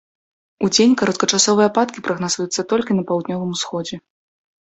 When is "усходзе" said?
3.57-3.95